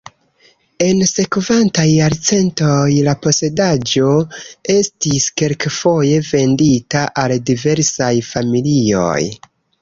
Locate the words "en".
0.83-1.01